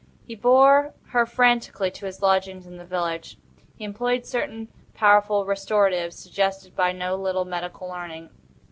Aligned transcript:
He 0.25 0.33
bore 0.33 0.95
her 1.09 1.27
frantically 1.27 1.91
to 1.91 2.07
his 2.07 2.23
lodgings 2.23 2.65
in 2.65 2.77
the 2.77 2.85
village. 2.85 3.37
He 3.75 3.83
employed 3.85 4.25
certain 4.25 4.69
powerful 4.95 5.45
restoratives 5.45 6.13
suggested 6.17 6.75
by 6.75 6.91
no 6.91 7.15
little 7.15 7.45
medical 7.45 7.87
learning. 7.89 8.31